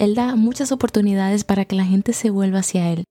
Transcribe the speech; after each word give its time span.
Él 0.00 0.14
da 0.14 0.34
muchas 0.34 0.72
oportunidades 0.72 1.44
para 1.44 1.66
que 1.66 1.76
la 1.76 1.84
gente 1.84 2.14
se 2.14 2.30
vuelva 2.30 2.60
hacia 2.60 2.90
Él. 2.90 3.04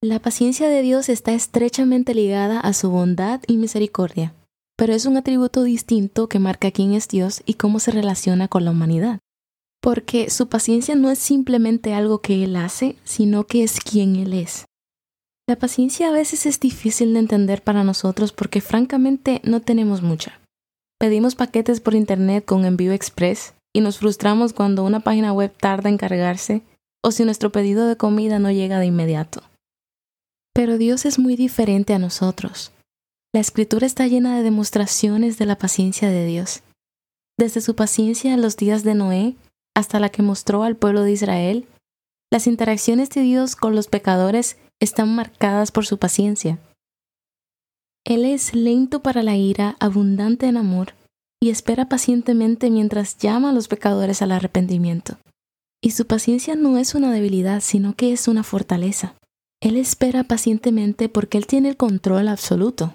La 0.00 0.20
paciencia 0.20 0.68
de 0.68 0.80
Dios 0.80 1.08
está 1.08 1.32
estrechamente 1.32 2.14
ligada 2.14 2.60
a 2.60 2.72
su 2.74 2.90
bondad 2.90 3.40
y 3.48 3.56
misericordia, 3.56 4.32
pero 4.76 4.94
es 4.94 5.04
un 5.04 5.16
atributo 5.16 5.64
distinto 5.64 6.28
que 6.28 6.38
marca 6.38 6.70
quién 6.70 6.92
es 6.92 7.08
Dios 7.08 7.42
y 7.44 7.54
cómo 7.54 7.80
se 7.80 7.90
relaciona 7.90 8.46
con 8.46 8.64
la 8.64 8.70
humanidad. 8.70 9.18
Porque 9.80 10.30
su 10.30 10.48
paciencia 10.48 10.94
no 10.94 11.10
es 11.10 11.18
simplemente 11.18 11.92
algo 11.92 12.20
que 12.20 12.44
Él 12.44 12.54
hace, 12.54 12.94
sino 13.02 13.44
que 13.48 13.64
es 13.64 13.80
quien 13.80 14.14
Él 14.14 14.32
es. 14.32 14.66
La 15.48 15.56
paciencia 15.56 16.08
a 16.08 16.12
veces 16.12 16.46
es 16.46 16.60
difícil 16.60 17.14
de 17.14 17.18
entender 17.18 17.64
para 17.64 17.82
nosotros 17.82 18.32
porque 18.32 18.60
francamente 18.60 19.40
no 19.42 19.60
tenemos 19.60 20.02
mucha. 20.02 20.40
Pedimos 21.00 21.34
paquetes 21.34 21.80
por 21.80 21.96
Internet 21.96 22.44
con 22.44 22.64
envío 22.64 22.92
express 22.92 23.54
y 23.72 23.80
nos 23.80 23.98
frustramos 23.98 24.52
cuando 24.52 24.84
una 24.84 25.00
página 25.00 25.32
web 25.32 25.52
tarda 25.56 25.88
en 25.88 25.98
cargarse 25.98 26.62
o 27.02 27.10
si 27.10 27.24
nuestro 27.24 27.50
pedido 27.50 27.86
de 27.86 27.96
comida 27.96 28.38
no 28.38 28.50
llega 28.50 28.78
de 28.78 28.86
inmediato. 28.86 29.42
Pero 30.54 30.78
Dios 30.78 31.06
es 31.06 31.18
muy 31.18 31.36
diferente 31.36 31.94
a 31.94 31.98
nosotros. 31.98 32.72
La 33.34 33.40
escritura 33.40 33.86
está 33.86 34.06
llena 34.06 34.36
de 34.36 34.42
demostraciones 34.42 35.38
de 35.38 35.46
la 35.46 35.56
paciencia 35.56 36.10
de 36.10 36.26
Dios. 36.26 36.62
Desde 37.38 37.62
su 37.62 37.74
paciencia 37.74 38.34
en 38.34 38.42
los 38.42 38.56
días 38.56 38.84
de 38.84 38.94
Noé 38.94 39.36
hasta 39.74 39.98
la 39.98 40.10
que 40.10 40.22
mostró 40.22 40.64
al 40.64 40.76
pueblo 40.76 41.02
de 41.02 41.12
Israel, 41.12 41.66
las 42.30 42.46
interacciones 42.46 43.08
de 43.10 43.22
Dios 43.22 43.56
con 43.56 43.74
los 43.74 43.88
pecadores 43.88 44.58
están 44.80 45.14
marcadas 45.14 45.72
por 45.72 45.86
su 45.86 45.98
paciencia. 45.98 46.58
Él 48.04 48.26
es 48.26 48.54
lento 48.54 49.00
para 49.00 49.22
la 49.22 49.36
ira, 49.36 49.76
abundante 49.80 50.46
en 50.46 50.58
amor 50.58 50.92
y 51.42 51.50
espera 51.50 51.88
pacientemente 51.88 52.70
mientras 52.70 53.18
llama 53.18 53.50
a 53.50 53.52
los 53.52 53.66
pecadores 53.66 54.22
al 54.22 54.30
arrepentimiento. 54.30 55.18
Y 55.82 55.90
su 55.90 56.06
paciencia 56.06 56.54
no 56.54 56.78
es 56.78 56.94
una 56.94 57.12
debilidad, 57.12 57.60
sino 57.60 57.96
que 57.96 58.12
es 58.12 58.28
una 58.28 58.44
fortaleza. 58.44 59.16
Él 59.60 59.76
espera 59.76 60.22
pacientemente 60.22 61.08
porque 61.08 61.38
Él 61.38 61.48
tiene 61.48 61.70
el 61.70 61.76
control 61.76 62.28
absoluto. 62.28 62.94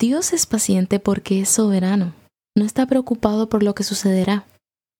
Dios 0.00 0.32
es 0.32 0.46
paciente 0.46 0.98
porque 0.98 1.40
es 1.40 1.48
soberano. 1.48 2.12
No 2.56 2.64
está 2.64 2.86
preocupado 2.86 3.48
por 3.48 3.62
lo 3.62 3.76
que 3.76 3.84
sucederá. 3.84 4.44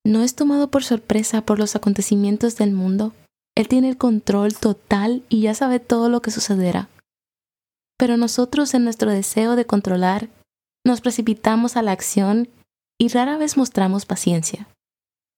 No 0.04 0.22
es 0.22 0.36
tomado 0.36 0.70
por 0.70 0.84
sorpresa 0.84 1.40
por 1.40 1.58
los 1.58 1.74
acontecimientos 1.74 2.54
del 2.54 2.70
mundo. 2.70 3.14
Él 3.56 3.66
tiene 3.66 3.88
el 3.88 3.96
control 3.96 4.54
total 4.54 5.24
y 5.28 5.40
ya 5.40 5.54
sabe 5.54 5.80
todo 5.80 6.08
lo 6.08 6.22
que 6.22 6.30
sucederá. 6.30 6.88
Pero 7.98 8.16
nosotros 8.16 8.74
en 8.74 8.84
nuestro 8.84 9.10
deseo 9.10 9.56
de 9.56 9.66
controlar 9.66 10.28
nos 10.86 11.00
precipitamos 11.00 11.76
a 11.76 11.82
la 11.82 11.90
acción 11.90 12.48
y 12.96 13.08
rara 13.08 13.36
vez 13.36 13.56
mostramos 13.56 14.06
paciencia. 14.06 14.68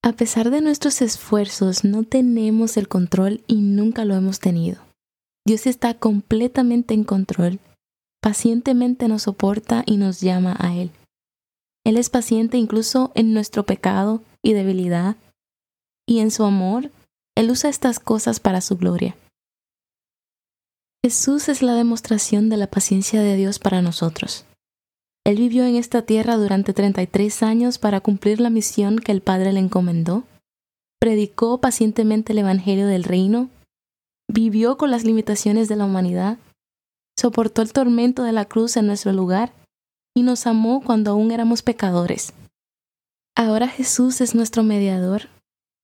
A 0.02 0.12
pesar 0.12 0.50
de 0.50 0.60
nuestros 0.60 1.00
esfuerzos, 1.00 1.84
no 1.84 2.04
tenemos 2.04 2.76
el 2.76 2.86
control 2.86 3.42
y 3.46 3.56
nunca 3.56 4.04
lo 4.04 4.14
hemos 4.14 4.40
tenido. 4.40 4.80
Dios 5.46 5.66
está 5.66 5.94
completamente 5.94 6.92
en 6.92 7.02
control, 7.02 7.60
pacientemente 8.20 9.08
nos 9.08 9.22
soporta 9.22 9.84
y 9.86 9.96
nos 9.96 10.20
llama 10.20 10.54
a 10.58 10.76
Él. 10.76 10.90
Él 11.84 11.96
es 11.96 12.10
paciente 12.10 12.58
incluso 12.58 13.10
en 13.14 13.32
nuestro 13.32 13.64
pecado 13.64 14.22
y 14.42 14.52
debilidad, 14.52 15.16
y 16.06 16.18
en 16.20 16.30
su 16.30 16.44
amor, 16.44 16.90
Él 17.34 17.50
usa 17.50 17.70
estas 17.70 17.98
cosas 17.98 18.38
para 18.38 18.60
su 18.60 18.76
gloria. 18.76 19.16
Jesús 21.02 21.48
es 21.48 21.62
la 21.62 21.72
demostración 21.72 22.50
de 22.50 22.58
la 22.58 22.66
paciencia 22.66 23.22
de 23.22 23.36
Dios 23.36 23.58
para 23.58 23.80
nosotros. 23.80 24.44
Él 25.28 25.36
vivió 25.36 25.66
en 25.66 25.76
esta 25.76 26.00
tierra 26.00 26.38
durante 26.38 26.72
33 26.72 27.42
años 27.42 27.76
para 27.76 28.00
cumplir 28.00 28.40
la 28.40 28.48
misión 28.48 28.98
que 28.98 29.12
el 29.12 29.20
Padre 29.20 29.52
le 29.52 29.60
encomendó. 29.60 30.24
Predicó 30.98 31.60
pacientemente 31.60 32.32
el 32.32 32.38
Evangelio 32.38 32.86
del 32.86 33.04
Reino. 33.04 33.50
Vivió 34.26 34.78
con 34.78 34.90
las 34.90 35.04
limitaciones 35.04 35.68
de 35.68 35.76
la 35.76 35.84
humanidad. 35.84 36.38
Soportó 37.14 37.60
el 37.60 37.74
tormento 37.74 38.22
de 38.22 38.32
la 38.32 38.46
cruz 38.46 38.78
en 38.78 38.86
nuestro 38.86 39.12
lugar 39.12 39.52
y 40.16 40.22
nos 40.22 40.46
amó 40.46 40.80
cuando 40.82 41.10
aún 41.10 41.30
éramos 41.30 41.60
pecadores. 41.60 42.32
Ahora 43.36 43.68
Jesús 43.68 44.22
es 44.22 44.34
nuestro 44.34 44.62
mediador 44.62 45.28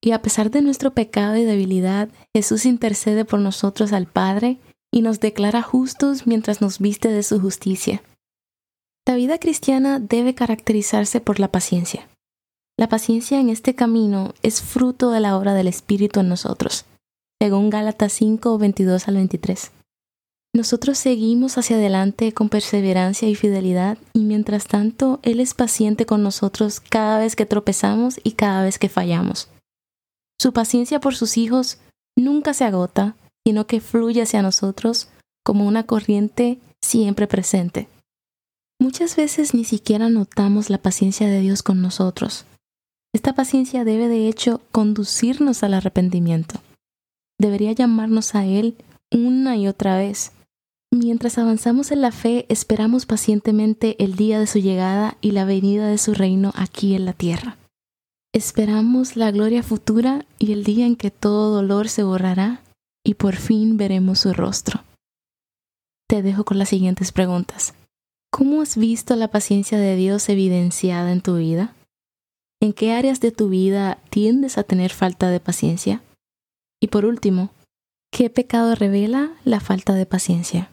y 0.03 0.13
a 0.13 0.23
pesar 0.23 0.51
de 0.51 0.63
nuestro 0.63 0.95
pecado 0.95 1.37
y 1.37 1.45
debilidad, 1.45 2.09
Jesús 2.35 2.65
intercede 2.65 3.27
por 3.27 3.41
nosotros 3.41 3.93
al 3.93 4.07
Padre 4.07 4.57
y 4.91 5.03
nos 5.03 5.21
declara 5.21 5.61
justos 5.61 6.27
mientras 6.27 6.63
nos 6.63 6.79
viste 6.79 7.11
de 7.11 7.23
su 7.23 7.39
justicia. 7.39 8.03
La 9.07 9.17
vida 9.17 9.39
cristiana 9.39 10.01
debe 10.01 10.35
caracterizarse 10.35 11.21
por 11.21 11.39
la 11.39 11.49
paciencia. 11.49 12.09
La 12.79 12.89
paciencia 12.89 13.39
en 13.39 13.51
este 13.51 13.75
camino 13.75 14.33
es 14.43 14.63
fruto 14.63 15.11
de 15.11 15.21
la 15.21 15.37
obra 15.37 15.53
del 15.53 15.69
Espíritu 15.69 16.21
en 16.21 16.31
nosotros, 16.31 16.87
según 17.39 17.69
Gálatas 17.69 18.15
5, 18.15 18.57
22 18.57 19.07
al 19.07 19.17
23. 19.17 19.73
Nosotros 20.55 20.97
seguimos 20.97 21.59
hacia 21.59 21.77
adelante 21.77 22.33
con 22.33 22.49
perseverancia 22.49 23.29
y 23.29 23.35
fidelidad 23.35 23.99
y 24.15 24.21
mientras 24.21 24.67
tanto 24.67 25.21
Él 25.23 25.41
es 25.41 25.53
paciente 25.53 26.07
con 26.07 26.23
nosotros 26.23 26.81
cada 26.81 27.19
vez 27.19 27.37
que 27.37 27.45
tropezamos 27.45 28.19
y 28.25 28.33
cada 28.33 28.63
vez 28.63 28.79
que 28.79 28.89
fallamos. 28.89 29.49
Su 30.41 30.55
paciencia 30.55 30.99
por 30.99 31.15
sus 31.15 31.37
hijos 31.37 31.79
nunca 32.17 32.55
se 32.55 32.65
agota, 32.65 33.17
sino 33.47 33.67
que 33.67 33.81
fluye 33.81 34.23
hacia 34.23 34.41
nosotros 34.41 35.09
como 35.45 35.67
una 35.67 35.83
corriente 35.85 36.59
siempre 36.83 37.27
presente. 37.27 37.89
Muchas 38.85 39.17
veces 39.17 39.55
ni 39.55 39.65
siquiera 39.65 40.11
notamos 40.11 40.69
la 40.69 40.77
paciencia 40.77 41.27
de 41.27 41.41
Dios 41.41 41.63
con 41.63 41.81
nosotros. 41.81 42.45
Esta 43.15 43.35
paciencia 43.35 43.83
debe 43.83 44.09
de 44.09 44.29
hecho 44.29 44.61
conducirnos 44.73 45.63
al 45.63 45.73
arrepentimiento. 45.73 46.61
Debería 47.41 47.73
llamarnos 47.73 48.35
a 48.35 48.45
Él 48.45 48.77
una 49.11 49.57
y 49.57 49.69
otra 49.69 49.97
vez. 49.97 50.33
Mientras 50.93 51.39
avanzamos 51.39 51.93
en 51.93 52.03
la 52.03 52.13
fe, 52.13 52.45
esperamos 52.51 53.07
pacientemente 53.07 53.97
el 54.05 54.17
día 54.17 54.39
de 54.39 54.47
su 54.47 54.59
llegada 54.59 55.17
y 55.23 55.31
la 55.31 55.47
venida 55.47 55.89
de 55.89 55.97
su 55.97 56.13
reino 56.13 56.53
aquí 56.55 56.95
en 56.95 57.07
la 57.07 57.15
tierra. 57.15 57.57
Esperamos 58.35 59.17
la 59.17 59.31
gloria 59.31 59.63
futura 59.63 60.27
y 60.39 60.53
el 60.53 60.63
día 60.63 60.85
en 60.85 60.97
que 60.97 61.11
todo 61.11 61.55
dolor 61.55 61.89
se 61.89 62.03
borrará 62.03 62.61
y 63.03 63.15
por 63.15 63.37
fin 63.37 63.79
veremos 63.79 64.19
su 64.19 64.35
rostro. 64.35 64.85
Te 66.07 66.21
dejo 66.21 66.45
con 66.45 66.59
las 66.59 66.69
siguientes 66.69 67.13
preguntas. 67.13 67.73
¿Cómo 68.37 68.63
has 68.63 68.77
visto 68.77 69.15
la 69.15 69.29
paciencia 69.29 69.79
de 69.79 69.95
Dios 69.95 70.29
evidenciada 70.29 71.13
en 71.13 71.21
tu 71.21 71.37
vida? 71.37 71.73
¿En 72.61 72.73
qué 72.73 72.91
áreas 72.91 73.21
de 73.21 73.31
tu 73.31 73.49
vida 73.49 73.99
tiendes 74.11 74.59
a 74.59 74.65
tener 74.65 74.91
falta 74.91 75.31
de 75.31 75.39
paciencia? 75.39 76.03
Y 76.83 76.89
por 76.89 77.05
último, 77.05 77.51
¿qué 78.11 78.31
pecado 78.31 78.75
revela 78.75 79.31
la 79.45 79.61
falta 79.61 79.95
de 79.95 80.05
paciencia? 80.05 80.69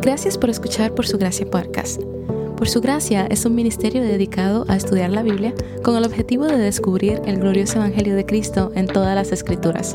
Gracias 0.00 0.38
por 0.38 0.48
escuchar 0.48 0.94
por 0.94 1.08
su 1.08 1.18
gracia 1.18 1.50
podcast. 1.50 2.00
Por 2.56 2.68
su 2.68 2.80
gracia 2.80 3.26
es 3.26 3.46
un 3.46 3.56
ministerio 3.56 4.02
dedicado 4.02 4.64
a 4.68 4.76
estudiar 4.76 5.10
la 5.10 5.24
Biblia 5.24 5.54
con 5.82 5.96
el 5.96 6.04
objetivo 6.04 6.44
de 6.44 6.58
descubrir 6.58 7.20
el 7.24 7.40
glorioso 7.40 7.78
Evangelio 7.78 8.14
de 8.14 8.26
Cristo 8.26 8.70
en 8.76 8.86
todas 8.86 9.16
las 9.16 9.32
escrituras. 9.32 9.94